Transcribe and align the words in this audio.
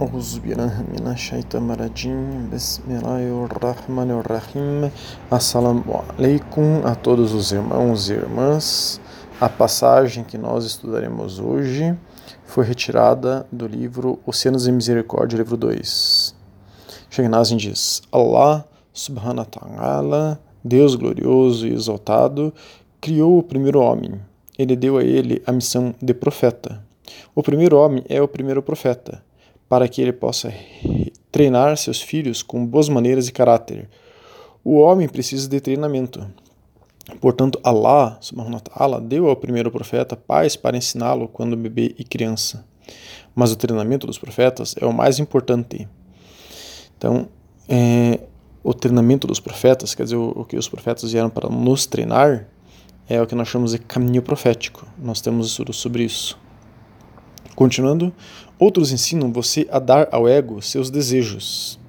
أعوذ 0.00 0.40
بالله 0.40 0.74
من 0.90 1.06
الشيطان 1.06 1.70
الرجيم 1.70 2.50
بسم 2.50 2.82
الله 2.98 3.46
الرحمن 3.46 4.10
الرحيم 4.10 4.90
Assalamu 5.30 6.02
alaikum 6.18 6.82
a 6.84 6.96
todos 6.96 7.32
os 7.32 7.52
irmãos 7.52 8.10
e 8.10 8.14
irmãs 8.14 9.00
A 9.40 9.48
passagem 9.48 10.24
que 10.24 10.36
nós 10.36 10.64
estudaremos 10.64 11.38
hoje 11.38 11.96
foi 12.44 12.64
retirada 12.64 13.46
do 13.52 13.68
livro 13.68 14.18
Oceanos 14.26 14.64
de 14.64 14.72
Misericórdia, 14.72 15.36
livro 15.36 15.56
2 15.56 16.34
Shegnazin 17.08 17.56
diz 17.56 18.02
Allah 18.10 18.64
subhanahu 18.92 19.38
wa 19.38 19.44
ta'ala 19.44 20.40
Deus 20.64 20.96
glorioso 20.96 21.68
e 21.68 21.72
exaltado 21.72 22.52
criou 23.00 23.38
o 23.38 23.42
primeiro 23.42 23.80
homem 23.80 24.20
Ele 24.58 24.74
deu 24.74 24.98
a 24.98 25.04
ele 25.04 25.40
a 25.46 25.52
missão 25.52 25.94
de 26.02 26.12
profeta 26.12 26.82
o 27.34 27.42
primeiro 27.42 27.76
homem 27.76 28.02
é 28.08 28.20
o 28.20 28.26
primeiro 28.26 28.62
profeta 28.62 29.22
para 29.69 29.87
que 29.87 30.01
ele 30.01 30.11
possa 30.11 30.51
treinar 31.31 31.77
seus 31.77 32.01
filhos 32.01 32.41
com 32.41 32.65
boas 32.65 32.89
maneiras 32.89 33.27
e 33.27 33.31
caráter. 33.31 33.87
O 34.63 34.79
homem 34.79 35.07
precisa 35.07 35.47
de 35.47 35.61
treinamento. 35.61 36.27
Portanto, 37.21 37.59
Allah 37.63 38.17
subhanahu 38.19 38.55
wa 38.55 38.59
ta'ala 38.59 39.01
deu 39.01 39.29
ao 39.29 39.35
primeiro 39.35 39.71
profeta 39.71 40.15
paz 40.15 40.55
para 40.55 40.75
ensiná-lo 40.75 41.27
quando 41.27 41.55
bebê 41.55 41.95
e 41.97 42.03
criança. 42.03 42.65
Mas 43.35 43.51
o 43.51 43.55
treinamento 43.55 44.07
dos 44.07 44.17
profetas 44.17 44.75
é 44.79 44.85
o 44.85 44.93
mais 44.93 45.19
importante. 45.19 45.87
Então, 46.97 47.29
é, 47.67 48.19
o 48.63 48.73
treinamento 48.73 49.27
dos 49.27 49.39
profetas, 49.39 49.95
quer 49.95 50.03
dizer, 50.03 50.17
o, 50.17 50.33
o 50.35 50.45
que 50.45 50.57
os 50.57 50.67
profetas 50.67 51.11
vieram 51.11 51.29
para 51.29 51.49
nos 51.49 51.85
treinar, 51.85 52.47
é 53.07 53.21
o 53.21 53.25
que 53.25 53.33
nós 53.33 53.47
chamamos 53.47 53.71
de 53.71 53.79
caminho 53.79 54.21
profético. 54.21 54.85
Nós 54.97 55.21
temos 55.21 55.47
estudos 55.47 55.77
sobre 55.77 56.03
isso. 56.03 56.37
Continuando, 57.55 58.13
outros 58.59 58.91
ensinam 58.91 59.31
você 59.31 59.67
a 59.71 59.79
dar 59.79 60.09
ao 60.11 60.27
ego 60.27 60.61
seus 60.61 60.89
desejos. 60.89 61.79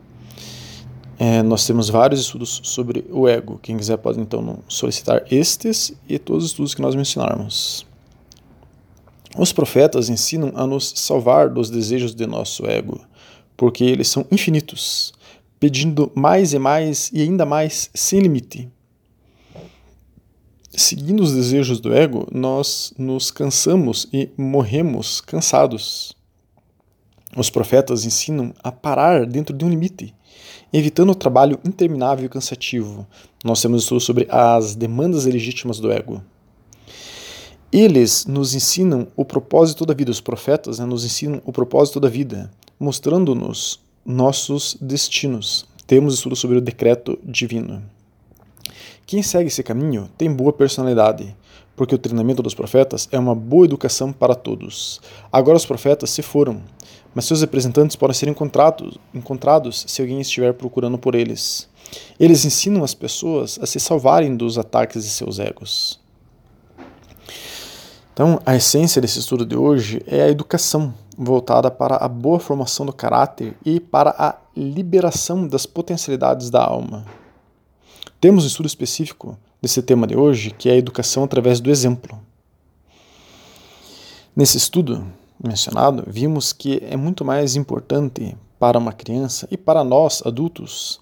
É, 1.19 1.43
nós 1.43 1.67
temos 1.67 1.91
vários 1.91 2.21
estudos 2.21 2.61
sobre 2.65 3.05
o 3.11 3.29
ego. 3.29 3.59
Quem 3.63 3.77
quiser 3.77 3.99
pode 3.99 4.19
então 4.19 4.61
solicitar 4.69 5.25
estes 5.31 5.93
e 6.09 6.19
todos 6.19 6.45
os 6.45 6.51
estudos 6.53 6.75
que 6.75 6.81
nós 6.81 6.95
mencionarmos. 6.95 7.85
Os 9.37 9.53
profetas 9.53 10.09
ensinam 10.09 10.53
a 10.55 10.67
nos 10.67 10.93
salvar 10.97 11.51
dos 11.51 11.69
desejos 11.69 12.15
de 12.15 12.27
nosso 12.27 12.65
ego, 12.67 13.01
porque 13.57 13.85
eles 13.85 14.09
são 14.09 14.25
infinitos, 14.31 15.13
pedindo 15.59 16.11
mais 16.15 16.55
e 16.55 16.59
mais 16.59 17.11
e 17.13 17.21
ainda 17.21 17.45
mais 17.45 17.91
sem 17.93 18.21
limite 18.21 18.71
seguindo 20.81 21.23
os 21.23 21.33
desejos 21.33 21.81
do 21.81 21.93
ego, 21.93 22.27
nós 22.33 22.93
nos 22.97 23.31
cansamos 23.31 24.09
e 24.13 24.31
morremos 24.37 25.21
cansados. 25.21 26.15
Os 27.37 27.49
profetas 27.49 28.05
ensinam 28.05 28.53
a 28.63 28.73
parar 28.73 29.25
dentro 29.25 29.57
de 29.57 29.65
um 29.65 29.71
limite, 29.71 30.15
evitando 30.73 31.11
o 31.11 31.15
trabalho 31.15 31.61
interminável 31.65 32.27
e 32.27 32.29
cansativo. 32.29 33.07
Nós 33.45 33.63
temos 33.63 33.83
estudo 33.83 34.01
sobre 34.01 34.27
as 34.29 34.75
demandas 34.75 35.25
legítimas 35.27 35.79
do 35.79 35.93
ego. 35.93 36.23
Eles 37.73 38.27
nos 38.27 38.53
ensinam 38.53 39.07
o 39.15 39.25
propósito 39.25 39.87
da 39.87 39.95
vida, 39.95 40.11
os 40.11 40.21
profetas 40.21 40.81
né, 40.81 40.85
nos 40.85 41.05
ensinam 41.05 41.41
o 41.45 41.53
propósito 41.53 42.01
da 42.01 42.09
vida, 42.09 42.51
mostrando-nos 42.81 43.79
nossos 44.05 44.77
destinos. 44.81 45.67
Temos 45.87 46.15
estudo 46.15 46.35
sobre 46.35 46.59
o 46.59 46.61
decreto 46.61 47.17
divino. 47.25 47.81
Quem 49.07 49.23
segue 49.23 49.47
esse 49.49 49.63
caminho 49.63 50.11
tem 50.19 50.33
boa 50.33 50.53
personalidade, 50.53 51.35
porque 51.77 51.95
o 51.95 51.99
treinamento 51.99 52.43
dos 52.43 52.55
profetas 52.55 53.09
é 53.11 53.19
uma 53.19 53.35
boa 53.35 53.65
educação 53.65 54.13
para 54.13 54.35
todos. 54.35 55.01
Agora 55.33 55.57
os 55.57 55.67
profetas 55.67 56.11
se 56.11 56.23
foram, 56.23 56.61
mas 57.15 57.25
seus 57.25 57.41
representantes 57.41 57.97
podem 57.97 58.15
ser 58.15 58.29
encontrados, 58.29 58.99
encontrados 59.13 59.85
se 59.87 60.01
alguém 60.01 60.21
estiver 60.21 60.53
procurando 60.55 60.99
por 60.99 61.15
eles. 61.15 61.69
Eles 62.19 62.45
ensinam 62.45 62.85
as 62.85 62.95
pessoas 62.95 63.59
a 63.61 63.67
se 63.67 63.81
salvarem 63.81 64.37
dos 64.37 64.59
ataques 64.59 65.05
de 65.05 65.11
seus 65.11 65.39
egos. 65.39 65.99
Então, 68.13 68.41
a 68.45 68.55
essência 68.55 69.01
desse 69.01 69.19
estudo 69.19 69.47
de 69.47 69.57
hoje 69.57 70.03
é 70.07 70.23
a 70.23 70.29
educação 70.29 70.93
voltada 71.17 71.71
para 71.71 71.97
a 71.97 72.09
boa 72.09 72.39
formação 72.39 72.85
do 72.85 72.93
caráter 72.93 73.57
e 73.65 73.81
para 73.81 74.15
a 74.19 74.37
liberação 74.57 75.47
das 75.47 75.67
potencialidades 75.67 76.51
da 76.51 76.63
alma. 76.63 77.07
Temos 78.21 78.45
um 78.45 78.47
estudo 78.47 78.67
específico 78.67 79.39
desse 79.61 79.83
tema 79.83 80.07
de 80.07 80.17
hoje, 80.17 80.51
que 80.51 80.69
é 80.69 80.73
a 80.73 80.77
educação 80.77 81.25
através 81.25 81.61
do 81.61 81.71
exemplo. 81.71 82.19
Nesse 84.37 84.59
estudo 84.59 85.07
mencionado, 85.43 86.05
vimos 86.07 86.53
que 86.53 86.83
é 86.85 86.97
muito 86.97 87.25
mais 87.25 87.57
importante 87.57 88.37
para 88.59 88.79
uma 88.79 88.93
criança 88.93 89.49
e 89.51 89.57
para 89.57 89.83
nós, 89.83 90.23
adultos, 90.25 91.01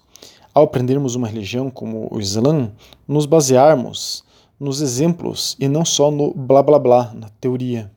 ao 0.53 0.63
aprendermos 0.63 1.15
uma 1.15 1.27
religião 1.27 1.69
como 1.69 2.07
o 2.11 2.19
Islã, 2.19 2.71
nos 3.07 3.25
basearmos 3.25 4.23
nos 4.59 4.81
exemplos 4.81 5.55
e 5.59 5.67
não 5.67 5.85
só 5.85 6.11
no 6.11 6.33
blá 6.33 6.61
blá 6.61 6.77
blá, 6.77 7.13
na 7.13 7.29
teoria. 7.39 7.91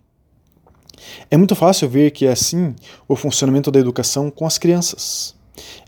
É 1.31 1.37
muito 1.37 1.57
fácil 1.57 1.89
ver 1.89 2.13
que 2.13 2.27
é 2.27 2.33
assim 2.33 2.75
o 3.09 3.17
funcionamento 3.17 3.71
da 3.71 3.81
educação 3.81 4.31
com 4.31 4.47
as 4.47 4.59
crianças. 4.59 5.35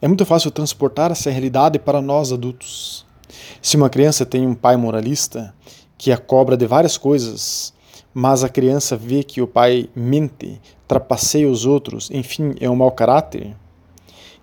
É 0.00 0.08
muito 0.08 0.24
fácil 0.26 0.50
transportar 0.50 1.10
essa 1.10 1.30
realidade 1.30 1.78
para 1.78 2.02
nós 2.02 2.32
adultos. 2.32 3.06
Se 3.60 3.76
uma 3.76 3.88
criança 3.88 4.26
tem 4.26 4.46
um 4.46 4.54
pai 4.54 4.76
moralista 4.76 5.54
que 5.96 6.10
a 6.10 6.18
cobra 6.18 6.56
de 6.56 6.66
várias 6.66 6.98
coisas, 6.98 7.72
mas 8.14 8.44
a 8.44 8.48
criança 8.48 8.96
vê 8.96 9.24
que 9.24 9.42
o 9.42 9.46
pai 9.46 9.90
mente, 9.94 10.60
trapaceia 10.86 11.50
os 11.50 11.66
outros, 11.66 12.08
enfim, 12.12 12.54
é 12.60 12.70
um 12.70 12.76
mau 12.76 12.92
caráter, 12.92 13.56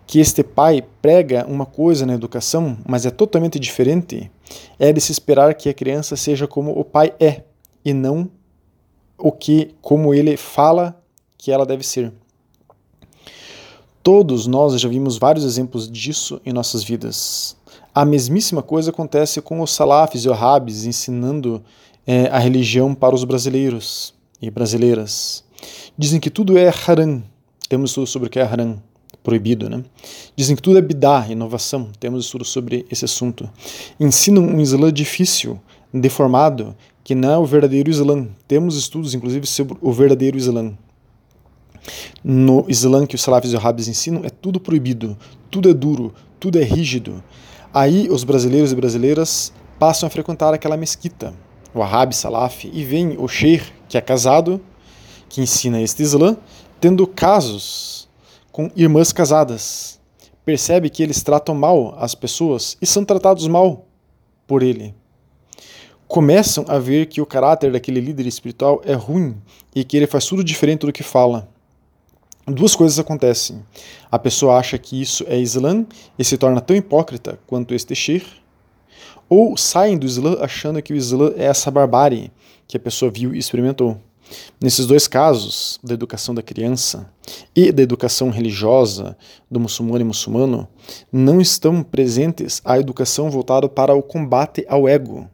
que 0.06 0.20
este 0.20 0.44
pai 0.44 0.84
prega 1.02 1.46
uma 1.48 1.66
coisa 1.66 2.06
na 2.06 2.14
educação, 2.14 2.78
mas 2.86 3.06
é 3.06 3.10
totalmente 3.10 3.58
diferente, 3.58 4.30
é 4.78 4.92
de 4.92 5.00
se 5.00 5.14
esperar 5.14 5.56
que 5.56 5.70
a 5.70 5.74
criança 5.74 6.18
seja 6.18 6.46
como 6.46 6.78
o 6.78 6.84
pai 6.84 7.14
é 7.18 7.44
e 7.86 7.94
não 7.94 8.30
o 9.18 9.32
que 9.32 9.74
como 9.82 10.14
ele 10.14 10.36
fala 10.36 11.02
que 11.38 11.50
ela 11.50 11.66
deve 11.66 11.84
ser. 11.84 12.12
Todos 14.04 14.48
nós 14.48 14.82
já 14.82 14.90
vimos 14.90 15.18
vários 15.18 15.46
exemplos 15.46 15.90
disso 15.90 16.42
em 16.46 16.52
nossas 16.52 16.84
vidas. 16.84 17.56
A 17.94 18.04
mesmíssima 18.04 18.64
coisa 18.64 18.90
acontece 18.90 19.42
com 19.42 19.62
os 19.62 19.72
salafis 19.72 20.26
e 20.26 20.30
wahhabis 20.30 20.86
ensinando 20.86 21.64
é, 22.06 22.28
a 22.28 22.40
religião 22.40 22.94
para 22.94 23.16
os 23.16 23.24
brasileiros 23.24 24.14
e 24.42 24.50
brasileiras. 24.50 25.44
Dizem 25.98 26.20
que 26.20 26.30
tudo 26.30 26.58
é 26.58 26.72
haram. 26.88 27.24
Temos 27.70 27.92
estudo 27.92 28.08
sobre 28.08 28.28
o 28.28 28.32
que 28.32 28.40
é 28.40 28.44
haram, 28.44 28.82
proibido, 29.24 29.70
né? 29.70 29.84
Dizem 30.36 30.56
que 30.56 30.62
tudo 30.62 30.78
é 30.78 30.82
bidá, 30.82 31.28
inovação. 31.30 31.90
Temos 32.00 32.26
estudo 32.26 32.44
sobre 32.44 32.86
esse 32.90 33.06
assunto. 33.06 33.50
Ensinam 34.00 34.44
um 34.44 34.60
Islã 34.60 34.92
difícil, 34.92 35.60
deformado, 35.94 36.76
que 37.04 37.16
não 37.16 37.32
é 37.32 37.38
o 37.38 37.46
verdadeiro 37.46 37.90
Islã. 37.90 38.28
Temos 38.48 38.76
estudos, 38.78 39.14
inclusive, 39.14 39.46
sobre 39.46 39.78
o 39.82 39.92
verdadeiro 39.92 40.38
Islã. 40.38 40.74
No 42.24 42.66
Islã 42.68 43.06
que 43.06 43.16
os 43.16 43.22
salafis 43.22 43.54
e 43.54 43.56
wahhabis 43.56 43.88
ensinam, 43.88 44.24
é 44.24 44.30
tudo 44.30 44.60
proibido, 44.60 45.18
tudo 45.50 45.70
é 45.70 45.74
duro, 45.74 46.14
tudo 46.40 46.60
é 46.60 46.64
rígido. 46.64 47.24
Aí 47.74 48.08
os 48.10 48.24
brasileiros 48.24 48.72
e 48.72 48.76
brasileiras 48.76 49.52
passam 49.80 50.06
a 50.06 50.10
frequentar 50.10 50.54
aquela 50.54 50.78
mesquita, 50.78 51.34
o 51.74 51.82
Ahab 51.82 52.16
Salaf, 52.16 52.66
e 52.66 52.84
vem 52.84 53.16
o 53.18 53.28
Sheikh, 53.28 53.72
que 53.88 53.98
é 53.98 54.02
casado, 54.02 54.62
que 55.30 55.42
ensina 55.42 55.82
este 55.82 56.04
Islã, 56.04 56.38
tendo 56.80 57.08
casos 57.08 58.10
com 58.52 58.70
irmãs 58.76 59.12
casadas. 59.12 60.00
Percebe 60.44 60.90
que 60.90 61.04
eles 61.04 61.22
tratam 61.22 61.56
mal 61.56 61.96
as 61.98 62.16
pessoas 62.16 62.78
e 62.82 62.86
são 62.86 63.06
tratados 63.06 63.48
mal 63.48 63.86
por 64.48 64.64
ele. 64.64 64.94
Começam 66.08 66.66
a 66.68 66.78
ver 66.78 67.06
que 67.06 67.22
o 67.22 67.26
caráter 67.26 67.72
daquele 67.72 68.02
líder 68.02 68.28
espiritual 68.28 68.82
é 68.84 68.94
ruim 68.94 69.38
e 69.74 69.84
que 69.84 69.96
ele 69.96 70.08
faz 70.08 70.26
tudo 70.26 70.44
diferente 70.44 70.86
do 70.86 70.92
que 70.92 71.04
fala 71.04 71.48
duas 72.48 72.76
coisas 72.76 73.00
acontecem. 73.00 73.64
A 74.12 74.20
pessoa 74.20 74.58
acha 74.58 74.78
que 74.78 75.02
isso 75.02 75.24
é 75.28 75.38
Islã 75.38 75.86
e 76.18 76.24
se 76.24 76.38
torna 76.38 76.62
tão 76.62 76.76
hipócrita 76.76 77.40
quanto 77.48 77.74
este 77.74 77.96
Sheikh, 77.96 78.41
ou 79.32 79.56
saem 79.56 79.98
do 79.98 80.06
Islã 80.06 80.40
achando 80.42 80.82
que 80.82 80.92
o 80.92 80.96
Islã 80.96 81.32
é 81.38 81.46
essa 81.46 81.72
barbárie 81.72 82.30
que 82.68 82.76
a 82.76 82.80
pessoa 82.80 83.10
viu 83.10 83.34
e 83.34 83.38
experimentou. 83.38 83.98
Nesses 84.60 84.86
dois 84.86 85.08
casos, 85.08 85.80
da 85.82 85.94
educação 85.94 86.36
da 86.36 86.42
criança 86.42 87.10
e 87.56 87.72
da 87.72 87.82
educação 87.82 88.30
religiosa 88.30 89.18
do 89.50 89.58
muçulmano 89.58 90.02
e 90.02 90.04
muçulmano, 90.04 90.68
não 91.10 91.40
estão 91.40 91.82
presentes 91.82 92.62
a 92.66 92.78
educação 92.78 93.32
voltada 93.32 93.70
para 93.70 93.96
o 93.96 94.04
combate 94.04 94.66
ao 94.68 94.86
ego, 94.86 95.30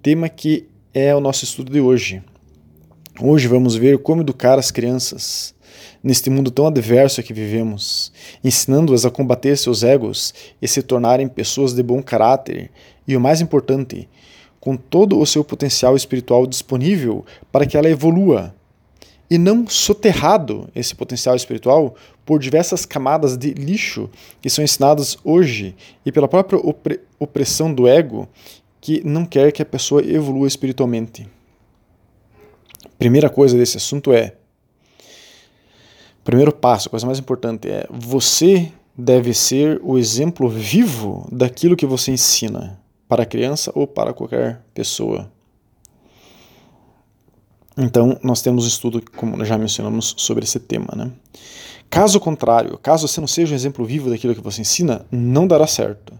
tema 0.00 0.30
que 0.30 0.66
é 0.94 1.14
o 1.14 1.20
nosso 1.20 1.44
estudo 1.44 1.70
de 1.70 1.80
hoje. 1.80 2.22
Hoje 3.20 3.48
vamos 3.48 3.76
ver 3.76 3.98
como 3.98 4.22
educar 4.22 4.58
as 4.58 4.70
crianças 4.70 5.54
neste 6.02 6.30
mundo 6.30 6.50
tão 6.50 6.66
adverso 6.66 7.22
que 7.22 7.32
vivemos, 7.32 8.12
ensinando-as 8.42 9.04
a 9.04 9.10
combater 9.10 9.56
seus 9.56 9.82
egos 9.82 10.32
e 10.60 10.68
se 10.68 10.82
tornarem 10.82 11.28
pessoas 11.28 11.74
de 11.74 11.82
bom 11.82 12.02
caráter 12.02 12.70
e, 13.06 13.16
o 13.16 13.20
mais 13.20 13.40
importante, 13.40 14.08
com 14.60 14.76
todo 14.76 15.18
o 15.18 15.26
seu 15.26 15.44
potencial 15.44 15.94
espiritual 15.96 16.46
disponível 16.46 17.24
para 17.52 17.66
que 17.66 17.76
ela 17.76 17.88
evolua. 17.88 18.54
e 19.28 19.38
não 19.38 19.66
soterrado 19.66 20.68
esse 20.74 20.94
potencial 20.94 21.34
espiritual 21.34 21.96
por 22.24 22.38
diversas 22.38 22.86
camadas 22.86 23.36
de 23.36 23.52
lixo 23.54 24.08
que 24.40 24.48
são 24.48 24.64
ensinadas 24.64 25.16
hoje 25.24 25.74
e 26.04 26.12
pela 26.12 26.28
própria 26.28 26.60
opressão 27.18 27.72
do 27.72 27.88
ego 27.88 28.28
que 28.80 29.02
não 29.04 29.26
quer 29.26 29.50
que 29.50 29.62
a 29.62 29.66
pessoa 29.66 30.00
evolua 30.00 30.46
espiritualmente. 30.46 31.28
Primeira 32.98 33.28
coisa 33.28 33.58
desse 33.58 33.76
assunto 33.76 34.12
é 34.12 34.34
primeiro 36.26 36.52
passo, 36.52 36.88
a 36.88 36.90
coisa 36.90 37.06
mais 37.06 37.20
importante 37.20 37.70
é 37.70 37.86
você 37.88 38.72
deve 38.98 39.32
ser 39.32 39.80
o 39.82 39.96
exemplo 39.96 40.48
vivo 40.48 41.26
daquilo 41.30 41.76
que 41.76 41.86
você 41.86 42.10
ensina 42.10 42.80
para 43.08 43.22
a 43.22 43.26
criança 43.26 43.70
ou 43.76 43.86
para 43.86 44.12
qualquer 44.12 44.60
pessoa. 44.74 45.30
Então, 47.78 48.18
nós 48.24 48.42
temos 48.42 48.66
estudo, 48.66 49.00
como 49.14 49.44
já 49.44 49.56
mencionamos, 49.56 50.14
sobre 50.16 50.42
esse 50.42 50.58
tema. 50.58 50.88
Né? 50.96 51.12
Caso 51.88 52.18
contrário, 52.18 52.76
caso 52.78 53.06
você 53.06 53.20
não 53.20 53.28
seja 53.28 53.52
um 53.52 53.56
exemplo 53.56 53.84
vivo 53.84 54.10
daquilo 54.10 54.34
que 54.34 54.40
você 54.40 54.62
ensina, 54.62 55.06
não 55.12 55.46
dará 55.46 55.66
certo. 55.66 56.12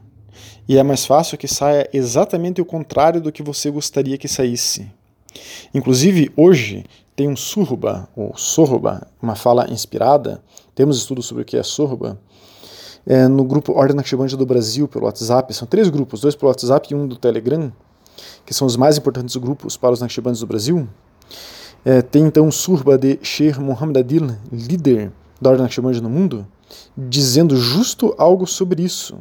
E 0.69 0.79
é 0.79 0.82
mais 0.85 1.05
fácil 1.05 1.37
que 1.37 1.49
saia 1.49 1.88
exatamente 1.93 2.61
o 2.61 2.64
contrário 2.64 3.20
do 3.20 3.32
que 3.32 3.43
você 3.43 3.70
gostaria 3.70 4.19
que 4.19 4.29
saísse. 4.29 4.88
Inclusive, 5.75 6.31
hoje, 6.37 6.85
tem 7.15 7.29
um 7.29 7.37
surba, 7.37 8.09
ou 8.15 8.37
sorba, 8.37 9.06
uma 9.21 9.35
fala 9.35 9.71
inspirada, 9.71 10.43
temos 10.75 10.99
estudos 10.99 11.27
sobre 11.27 11.43
o 11.43 11.47
que 11.47 11.56
é 11.56 11.62
sorba, 11.62 12.19
é, 13.06 13.29
no 13.29 13.44
grupo 13.44 13.73
Ordem 13.73 13.97
Naqshbandita 13.97 14.37
do 14.37 14.44
Brasil, 14.44 14.88
pelo 14.88 15.06
WhatsApp, 15.06 15.55
são 15.55 15.67
três 15.67 15.88
grupos, 15.88 16.21
dois 16.21 16.35
pelo 16.35 16.50
WhatsApp 16.50 16.88
e 16.91 16.94
um 16.94 17.06
do 17.06 17.17
Telegram, 17.17 17.73
que 18.44 18.53
são 18.53 18.67
os 18.67 18.77
mais 18.77 18.99
importantes 18.99 19.37
grupos 19.37 19.77
para 19.77 19.93
os 19.93 20.00
Naqshbandis 20.00 20.41
do 20.41 20.47
Brasil, 20.47 20.88
é, 21.85 22.03
tem 22.03 22.25
então 22.25 22.47
um 22.47 22.50
surba 22.50 22.99
de 22.99 23.19
Sheikh 23.23 23.61
Muhammad 23.61 23.99
Adil, 23.99 24.37
líder 24.50 25.12
da 25.41 25.50
Ordem 25.50 25.62
Naqshbandita 25.62 26.03
no 26.03 26.11
mundo, 26.11 26.47
dizendo 26.97 27.56
justo 27.56 28.15
algo 28.19 28.47
sobre 28.47 28.83
isso. 28.83 29.19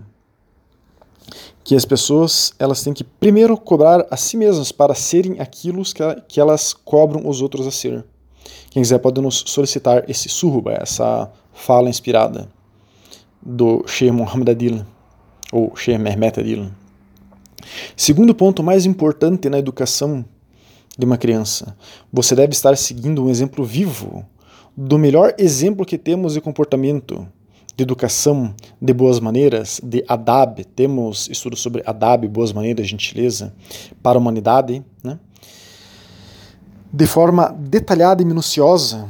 Que 1.65 1.75
as 1.75 1.83
pessoas 1.83 2.53
elas 2.57 2.81
têm 2.81 2.93
que 2.93 3.03
primeiro 3.03 3.57
cobrar 3.57 4.05
a 4.09 4.15
si 4.15 4.37
mesmas 4.37 4.71
para 4.71 4.95
serem 4.95 5.41
aquilo 5.41 5.81
que 6.27 6.39
elas 6.39 6.73
cobram 6.73 7.27
os 7.27 7.41
outros 7.41 7.67
a 7.67 7.71
ser. 7.71 8.05
Quem 8.69 8.81
quiser 8.81 8.99
pode 8.99 9.19
nos 9.19 9.43
solicitar 9.47 10.09
esse 10.09 10.29
surba, 10.29 10.73
essa 10.73 11.29
fala 11.53 11.89
inspirada 11.89 12.47
do 13.41 13.83
Sheikh 13.87 14.11
Muhammad 14.11 14.49
Adil, 14.49 14.85
ou 15.51 15.75
Sheikh 15.75 15.97
Mehmet 15.97 16.39
Adil. 16.39 16.71
Segundo 17.97 18.35
ponto 18.35 18.61
mais 18.61 18.85
importante 18.85 19.49
na 19.49 19.57
educação 19.57 20.23
de 20.97 21.05
uma 21.05 21.17
criança. 21.17 21.75
Você 22.13 22.35
deve 22.35 22.53
estar 22.53 22.77
seguindo 22.77 23.23
um 23.23 23.29
exemplo 23.29 23.65
vivo 23.65 24.25
do 24.77 24.97
melhor 24.97 25.33
exemplo 25.37 25.85
que 25.85 25.97
temos 25.97 26.33
de 26.33 26.41
comportamento, 26.41 27.27
de 27.75 27.83
educação, 27.83 28.53
de 28.81 28.93
boas 28.93 29.19
maneiras, 29.19 29.81
de 29.83 30.03
adab. 30.07 30.63
Temos 30.63 31.27
estudos 31.29 31.61
sobre 31.61 31.83
adab, 31.85 32.27
boas 32.27 32.53
maneiras, 32.53 32.87
gentileza 32.87 33.53
para 34.01 34.17
a 34.17 34.21
humanidade, 34.21 34.83
né? 35.03 35.19
de 36.91 37.05
forma 37.05 37.53
detalhada 37.59 38.21
e 38.21 38.25
minuciosa. 38.25 39.07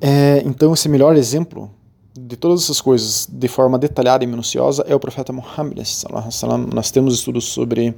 É, 0.00 0.42
então, 0.46 0.72
esse 0.72 0.88
melhor 0.88 1.16
exemplo 1.16 1.70
de 2.16 2.36
todas 2.36 2.64
essas 2.64 2.80
coisas, 2.80 3.28
de 3.30 3.48
forma 3.48 3.78
detalhada 3.78 4.22
e 4.22 4.26
minuciosa, 4.26 4.84
é 4.86 4.94
o 4.94 5.00
profeta 5.00 5.32
Muhammad. 5.32 5.78
Nós 6.72 6.90
temos 6.90 7.14
estudos 7.14 7.46
sobre 7.46 7.94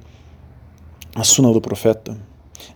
a 1.14 1.24
suna 1.24 1.52
do 1.52 1.60
profeta. 1.60 2.16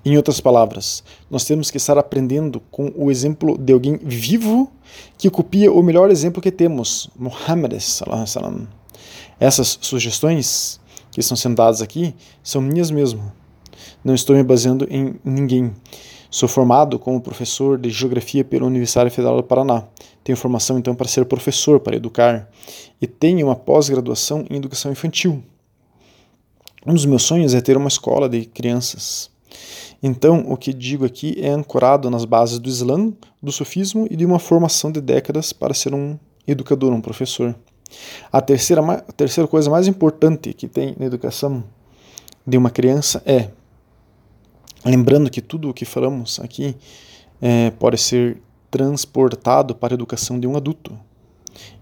Em 0.04 0.16
outras 0.16 0.40
palavras, 0.40 1.02
nós 1.30 1.44
temos 1.44 1.70
que 1.70 1.76
estar 1.76 1.98
aprendendo 1.98 2.60
com 2.70 2.92
o 2.96 3.10
exemplo 3.10 3.56
de 3.58 3.72
alguém 3.72 3.98
vivo 4.02 4.70
que 5.16 5.30
copia 5.30 5.72
o 5.72 5.82
melhor 5.82 6.10
exemplo 6.10 6.42
que 6.42 6.50
temos, 6.50 7.10
Muhammad. 7.16 7.74
Essas 9.40 9.78
sugestões 9.80 10.80
que 11.10 11.20
estão 11.20 11.36
sendo 11.36 11.56
dadas 11.56 11.82
aqui 11.82 12.14
são 12.42 12.60
minhas 12.60 12.90
mesmo. 12.90 13.32
Não 14.04 14.14
estou 14.14 14.36
me 14.36 14.42
baseando 14.42 14.86
em 14.90 15.14
ninguém. 15.24 15.72
Sou 16.30 16.48
formado 16.48 16.98
como 16.98 17.20
professor 17.20 17.78
de 17.78 17.90
Geografia 17.90 18.44
pela 18.44 18.66
Universidade 18.66 19.10
Federal 19.10 19.36
do 19.36 19.44
Paraná. 19.44 19.84
Tenho 20.24 20.36
formação 20.36 20.78
então 20.78 20.94
para 20.94 21.06
ser 21.06 21.24
professor, 21.26 21.78
para 21.78 21.94
educar. 21.94 22.50
E 23.00 23.06
tenho 23.06 23.46
uma 23.46 23.54
pós-graduação 23.54 24.44
em 24.50 24.56
Educação 24.56 24.90
Infantil. 24.90 25.42
Um 26.84 26.92
dos 26.92 27.06
meus 27.06 27.22
sonhos 27.22 27.54
é 27.54 27.60
ter 27.60 27.76
uma 27.76 27.88
escola 27.88 28.28
de 28.28 28.44
crianças. 28.46 29.30
Então, 30.02 30.44
o 30.48 30.56
que 30.56 30.72
digo 30.72 31.04
aqui 31.04 31.36
é 31.40 31.48
ancorado 31.48 32.10
nas 32.10 32.24
bases 32.24 32.58
do 32.58 32.68
Islã, 32.68 33.12
do 33.42 33.50
sufismo 33.50 34.06
e 34.10 34.16
de 34.16 34.24
uma 34.24 34.38
formação 34.38 34.92
de 34.92 35.00
décadas 35.00 35.52
para 35.52 35.72
ser 35.72 35.94
um 35.94 36.18
educador, 36.46 36.92
um 36.92 37.00
professor. 37.00 37.54
A 38.32 38.40
terceira, 38.40 38.82
a 38.82 39.12
terceira 39.12 39.48
coisa 39.48 39.70
mais 39.70 39.86
importante 39.86 40.52
que 40.52 40.68
tem 40.68 40.94
na 40.98 41.06
educação 41.06 41.64
de 42.46 42.58
uma 42.58 42.70
criança 42.70 43.22
é, 43.24 43.48
lembrando 44.84 45.30
que 45.30 45.40
tudo 45.40 45.70
o 45.70 45.74
que 45.74 45.84
falamos 45.84 46.38
aqui 46.40 46.76
é, 47.40 47.70
pode 47.70 47.98
ser 47.98 48.38
transportado 48.70 49.74
para 49.74 49.94
a 49.94 49.96
educação 49.96 50.38
de 50.38 50.46
um 50.46 50.56
adulto. 50.56 50.98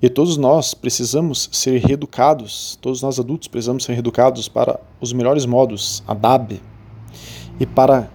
E 0.01 0.09
todos 0.09 0.37
nós 0.37 0.75
precisamos 0.75 1.49
ser 1.51 1.81
reeducados, 1.81 2.79
todos 2.81 3.01
nós 3.03 3.19
adultos 3.19 3.49
precisamos 3.49 3.85
ser 3.85 3.95
reeducados 3.95 4.49
para 4.49 4.79
os 5.01 5.13
melhores 5.13 5.47
modos, 5.47 6.03
adab, 6.07 6.61
e 7.63 7.67
para 7.67 8.11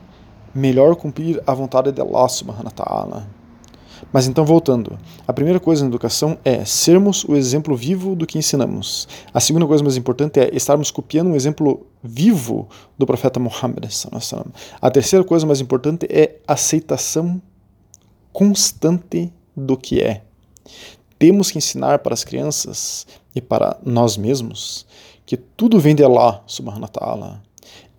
melhor 0.54 0.98
cumprir 0.98 1.42
a 1.48 1.54
vontade 1.54 1.90
de 1.94 2.02
Allah 2.02 2.28
subhanahu 2.28 2.66
wa. 2.66 3.24
Mas 4.12 4.28
então, 4.28 4.46
voltando, 4.46 5.00
a 5.26 5.32
primeira 5.32 5.58
coisa 5.58 5.84
na 5.84 5.88
educação 5.88 6.38
é 6.44 6.66
sermos 6.66 7.24
o 7.24 7.34
exemplo 7.34 7.74
vivo 7.74 8.14
do 8.14 8.28
que 8.28 8.38
ensinamos. 8.38 9.08
A 9.34 9.40
segunda 9.40 9.66
coisa 9.66 9.82
mais 9.82 9.96
importante 9.96 10.38
é 10.38 10.54
estarmos 10.54 10.92
copiando 10.92 11.30
um 11.30 11.36
exemplo 11.36 11.88
vivo 12.04 12.68
do 12.98 13.06
profeta 13.06 13.40
Muhammad. 13.40 13.86
A 14.82 14.92
terceira 14.92 15.24
coisa 15.24 15.48
mais 15.48 15.62
importante 15.62 16.06
é 16.10 16.36
aceitação 16.46 17.42
constante 18.34 19.32
do 19.56 19.78
que 19.78 20.02
é. 20.02 20.24
Temos 21.18 21.50
que 21.50 21.58
ensinar 21.58 22.00
para 22.00 22.14
as 22.14 22.26
crianças 22.26 23.08
e 23.34 23.40
para 23.40 23.80
nós 23.82 24.18
mesmos 24.18 24.86
que 25.26 25.38
tudo 25.38 25.80
vem 25.80 25.96
de 25.96 26.04
Allah 26.04 26.44
subhanahu 26.46 26.82
wa 26.82 26.88
ta'ala 26.90 27.47